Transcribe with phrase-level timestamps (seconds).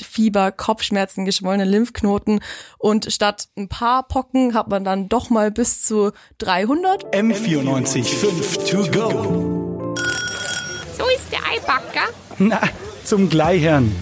[0.00, 2.40] Fieber, Kopfschmerzen, geschwollene Lymphknoten
[2.78, 7.14] und statt ein paar Pocken hat man dann doch mal bis zu 300.
[7.14, 9.94] M94 5 to go.
[10.96, 12.08] So ist der Eibacker.
[12.38, 12.60] Na,
[13.04, 13.94] zum Gleichern.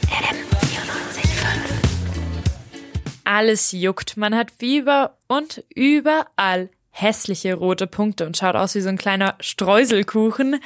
[3.25, 8.89] Alles juckt, man hat Fieber und überall hässliche rote Punkte und schaut aus wie so
[8.89, 10.61] ein kleiner Streuselkuchen.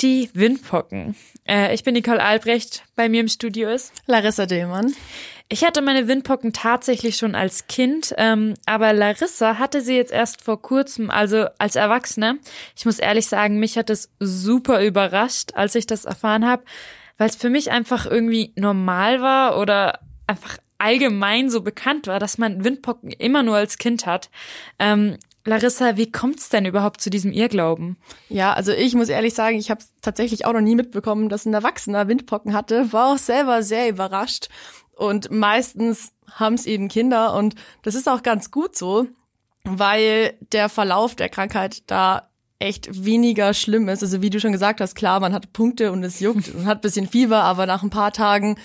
[0.00, 1.16] Die Windpocken.
[1.48, 4.94] Äh, ich bin Nicole Albrecht, bei mir im Studio ist Larissa Dillmann.
[5.48, 10.42] Ich hatte meine Windpocken tatsächlich schon als Kind, ähm, aber Larissa hatte sie jetzt erst
[10.42, 12.38] vor kurzem, also als Erwachsene.
[12.76, 16.64] Ich muss ehrlich sagen, mich hat es super überrascht, als ich das erfahren habe,
[17.16, 22.38] weil es für mich einfach irgendwie normal war oder einfach allgemein so bekannt war, dass
[22.38, 24.28] man Windpocken immer nur als Kind hat.
[24.78, 27.96] Ähm, Larissa, wie kommt's denn überhaupt zu diesem Irrglauben?
[28.28, 31.54] Ja, also ich muss ehrlich sagen, ich habe tatsächlich auch noch nie mitbekommen, dass ein
[31.54, 32.92] Erwachsener Windpocken hatte.
[32.92, 34.48] War auch selber sehr überrascht.
[34.96, 39.06] Und meistens haben es eben Kinder und das ist auch ganz gut so,
[39.64, 44.02] weil der Verlauf der Krankheit da echt weniger schlimm ist.
[44.02, 46.82] Also wie du schon gesagt hast, klar, man hat Punkte und es juckt und hat
[46.82, 48.56] bisschen Fieber, aber nach ein paar Tagen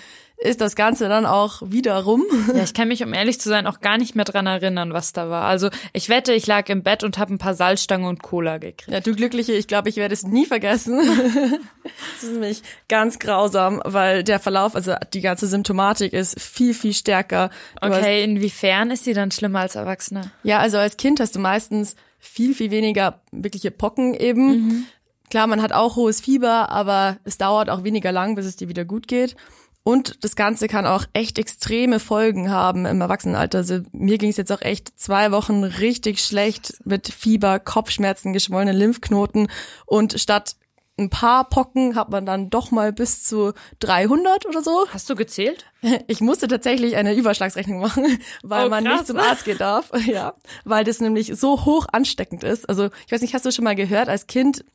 [0.42, 2.24] ist das Ganze dann auch wieder rum.
[2.54, 5.14] Ja, ich kann mich, um ehrlich zu sein, auch gar nicht mehr dran erinnern, was
[5.14, 5.46] da war.
[5.46, 8.92] Also ich wette, ich lag im Bett und habe ein paar Salzstangen und Cola gekriegt.
[8.92, 11.00] Ja, du Glückliche, ich glaube, ich werde es nie vergessen.
[11.84, 16.94] das ist nämlich ganz grausam, weil der Verlauf, also die ganze Symptomatik ist viel, viel
[16.94, 17.52] stärker.
[17.80, 20.32] Du okay, inwiefern ist die dann schlimmer als Erwachsene?
[20.44, 24.48] Ja, also als Kind hast du meistens viel, viel weniger wirkliche Pocken eben.
[24.48, 24.86] Mhm.
[25.30, 28.68] Klar, man hat auch hohes Fieber, aber es dauert auch weniger lang, bis es dir
[28.68, 29.38] wieder gut geht.
[29.84, 33.60] Und das Ganze kann auch echt extreme Folgen haben im Erwachsenenalter.
[33.60, 38.74] Also mir ging es jetzt auch echt zwei Wochen richtig schlecht mit Fieber, Kopfschmerzen, geschwollene
[38.74, 39.48] Lymphknoten.
[39.88, 40.56] Und statt
[41.00, 44.86] ein paar Pocken hat man dann doch mal bis zu 300 oder so.
[44.94, 45.66] Hast du gezählt?
[46.08, 49.92] Ich musste tatsächlich eine Überschlagsrechnung machen, weil oh, man nicht zum Arzt gehen darf.
[50.06, 50.34] Ja,
[50.66, 52.68] weil das nämlich so hoch ansteckend ist.
[52.68, 54.66] Also ich weiß nicht, hast du schon mal gehört, als Kind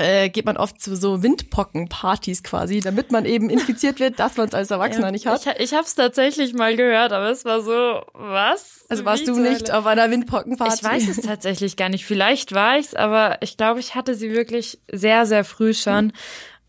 [0.00, 4.48] äh, geht man oft zu so Windpockenpartys quasi, damit man eben infiziert wird, dass man
[4.48, 5.46] es als Erwachsener ja, nicht hat.
[5.46, 8.86] Ich, ich habe es tatsächlich mal gehört, aber es war so, was?
[8.88, 10.74] Also warst Wie du nicht auf einer Windpockenparty?
[10.74, 12.04] Ich weiß es tatsächlich gar nicht.
[12.04, 16.06] Vielleicht war ich's, aber ich glaube, ich hatte sie wirklich sehr, sehr früh schon.
[16.06, 16.12] Mhm.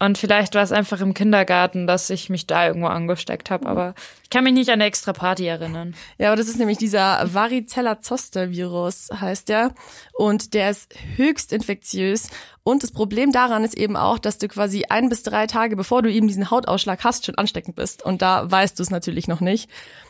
[0.01, 3.93] Und vielleicht war es einfach im Kindergarten, dass ich mich da irgendwo angesteckt habe, aber
[4.23, 5.93] ich kann mich nicht an eine extra Party erinnern.
[6.17, 9.75] Ja, aber das ist nämlich dieser Varicella-Zoster-Virus, heißt der.
[10.13, 12.31] Und der ist höchst infektiös.
[12.63, 16.01] Und das Problem daran ist eben auch, dass du quasi ein bis drei Tage, bevor
[16.01, 18.03] du eben diesen Hautausschlag hast, schon ansteckend bist.
[18.03, 19.69] Und da weißt du es natürlich noch nicht.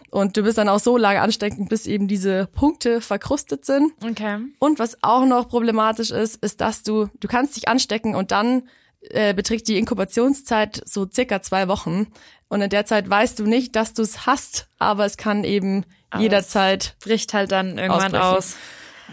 [0.09, 3.91] Und du bist dann auch so lange ansteckend, bis eben diese Punkte verkrustet sind.
[4.09, 4.37] Okay.
[4.57, 8.63] Und was auch noch problematisch ist, ist, dass du, du kannst dich anstecken und dann
[9.09, 12.07] äh, beträgt die Inkubationszeit so circa zwei Wochen.
[12.47, 15.85] Und in der Zeit weißt du nicht, dass du es hast, aber es kann eben
[16.09, 16.95] aber jederzeit.
[16.99, 18.37] bricht halt dann irgendwann ausbrechen.
[18.37, 18.55] aus.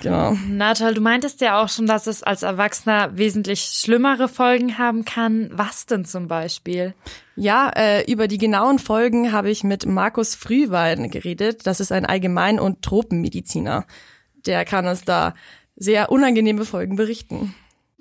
[0.00, 0.32] Genau.
[0.49, 5.50] Natal, du meintest ja auch schon, dass es als Erwachsener wesentlich schlimmere Folgen haben kann.
[5.53, 6.94] Was denn zum Beispiel?
[7.34, 11.66] Ja, äh, über die genauen Folgen habe ich mit Markus Frühwein geredet.
[11.66, 13.87] Das ist ein Allgemein- und Tropenmediziner.
[14.47, 15.34] Der kann uns da
[15.75, 17.55] sehr unangenehme Folgen berichten.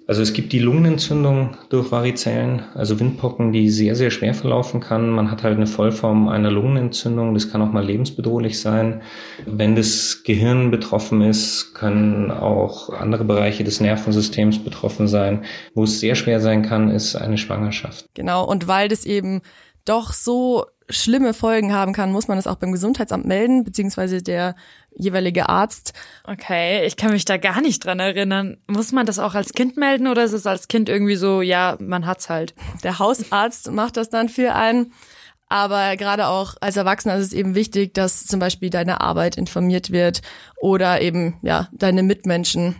[0.07, 5.09] Also es gibt die Lungenentzündung durch Varizellen, also Windpocken, die sehr, sehr schwer verlaufen kann.
[5.09, 7.33] Man hat halt eine Vollform einer Lungenentzündung.
[7.33, 9.01] Das kann auch mal lebensbedrohlich sein.
[9.45, 15.43] Wenn das Gehirn betroffen ist, können auch andere Bereiche des Nervensystems betroffen sein.
[15.73, 18.05] Wo es sehr schwer sein kann, ist eine Schwangerschaft.
[18.13, 18.45] Genau.
[18.45, 19.41] Und weil das eben
[19.83, 24.55] doch so schlimme Folgen haben kann, muss man das auch beim Gesundheitsamt melden, beziehungsweise der
[24.95, 25.93] jeweilige Arzt.
[26.23, 28.57] Okay, ich kann mich da gar nicht dran erinnern.
[28.67, 31.77] Muss man das auch als Kind melden oder ist es als Kind irgendwie so, ja,
[31.79, 32.55] man hat's halt?
[32.83, 34.93] Der Hausarzt macht das dann für einen.
[35.49, 39.91] Aber gerade auch als Erwachsener ist es eben wichtig, dass zum Beispiel deine Arbeit informiert
[39.91, 40.21] wird
[40.59, 42.75] oder eben, ja, deine Mitmenschen.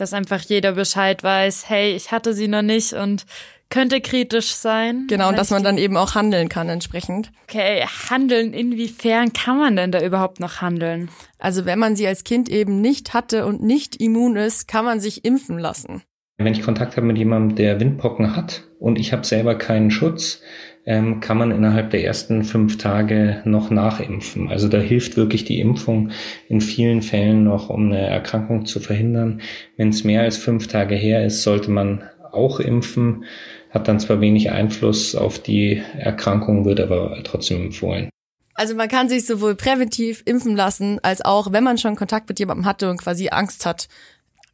[0.00, 3.26] Dass einfach jeder Bescheid weiß, hey, ich hatte sie noch nicht und
[3.68, 5.06] könnte kritisch sein.
[5.08, 7.30] Genau, und dass man dann eben auch handeln kann entsprechend.
[7.44, 11.10] Okay, handeln, inwiefern kann man denn da überhaupt noch handeln?
[11.38, 15.00] Also wenn man sie als Kind eben nicht hatte und nicht immun ist, kann man
[15.00, 16.02] sich impfen lassen.
[16.38, 20.40] Wenn ich Kontakt habe mit jemandem, der Windpocken hat und ich habe selber keinen Schutz,
[20.86, 24.48] ähm, kann man innerhalb der ersten fünf Tage noch nachimpfen.
[24.48, 26.10] Also da hilft wirklich die Impfung
[26.48, 29.40] in vielen Fällen noch, um eine Erkrankung zu verhindern.
[29.76, 33.24] Wenn es mehr als fünf Tage her ist, sollte man auch impfen
[33.70, 38.10] hat dann zwar wenig Einfluss auf die Erkrankung, wird aber trotzdem empfohlen.
[38.54, 42.38] Also man kann sich sowohl präventiv impfen lassen, als auch, wenn man schon Kontakt mit
[42.38, 43.88] jemandem hatte und quasi Angst hat,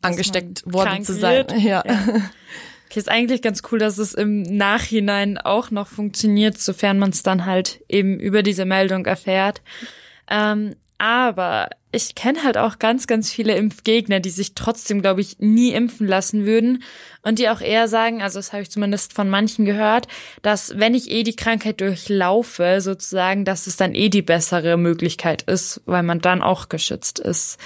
[0.02, 1.46] angesteckt worden zu sein.
[1.58, 1.82] Ja.
[1.84, 1.94] ja.
[2.97, 7.23] Okay, ist eigentlich ganz cool, dass es im Nachhinein auch noch funktioniert, sofern man es
[7.23, 9.61] dann halt eben über diese Meldung erfährt.
[10.31, 15.39] Ähm, aber ich kenne halt auch ganz, ganz viele Impfgegner, die sich trotzdem, glaube ich,
[15.41, 16.83] nie impfen lassen würden
[17.21, 20.09] und die auch eher sagen, also das habe ich zumindest von manchen gehört,
[20.41, 25.43] dass wenn ich eh die Krankheit durchlaufe, sozusagen, dass es dann eh die bessere Möglichkeit
[25.43, 27.59] ist, weil man dann auch geschützt ist.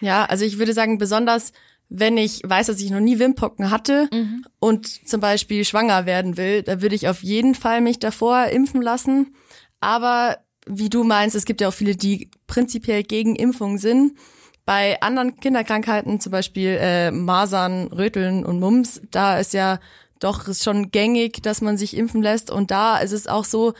[0.00, 1.54] Ja, also ich würde sagen, besonders
[1.96, 4.44] wenn ich weiß, dass ich noch nie Wimpocken hatte Mhm.
[4.58, 8.82] und zum Beispiel schwanger werden will, da würde ich auf jeden Fall mich davor impfen
[8.82, 9.34] lassen.
[9.80, 14.18] Aber wie du meinst, es gibt ja auch viele, die prinzipiell gegen Impfung sind.
[14.66, 19.78] Bei anderen Kinderkrankheiten, zum Beispiel äh, Masern, Röteln und Mumps, da ist ja
[20.20, 22.50] doch ist schon gängig, dass man sich impfen lässt.
[22.50, 23.74] Und da ist es auch so,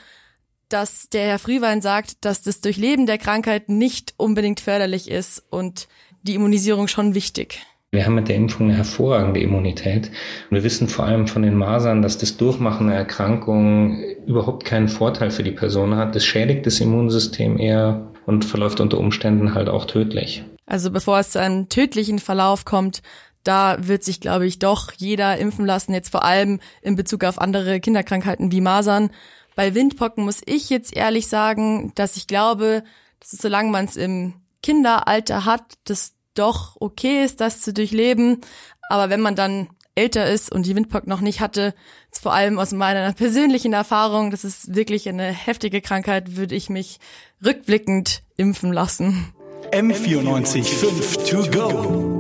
[0.69, 5.88] dass der Herr Frühwein sagt, dass das Durchleben der Krankheit nicht unbedingt förderlich ist und
[6.22, 7.60] die Immunisierung schon wichtig.
[7.94, 10.11] Wir haben mit der Impfung eine hervorragende Immunität.
[10.50, 14.88] Und wir wissen vor allem von den Masern, dass das Durchmachen einer Erkrankung überhaupt keinen
[14.88, 16.17] Vorteil für die Person hat.
[16.17, 20.43] Das schädigt das Immunsystem eher und verläuft unter Umständen halt auch tödlich.
[20.67, 23.00] Also bevor es zu einem tödlichen Verlauf kommt,
[23.44, 27.41] da wird sich, glaube ich, doch jeder impfen lassen, jetzt vor allem in Bezug auf
[27.41, 29.11] andere Kinderkrankheiten wie Masern.
[29.55, 32.82] Bei Windpocken muss ich jetzt ehrlich sagen, dass ich glaube,
[33.20, 38.40] dass solange man es im Kinderalter hat, das doch okay ist, das zu durchleben.
[38.88, 41.75] Aber wenn man dann älter ist und die Windpocken noch nicht hatte,
[42.10, 46.98] vor allem aus meiner persönlichen Erfahrung, das ist wirklich eine heftige Krankheit, würde ich mich
[47.44, 49.32] rückblickend impfen lassen.
[49.72, 52.13] M94 5 to go.